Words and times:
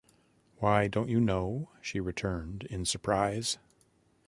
Why, 0.57 0.87
don't 0.87 1.09
you 1.09 1.19
know? 1.21 1.69
she 1.79 1.99
returned, 1.99 2.63
in 2.71 2.85
surprise. 2.85 3.59